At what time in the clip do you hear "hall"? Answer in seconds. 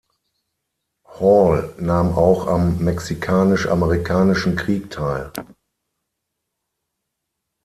1.05-1.75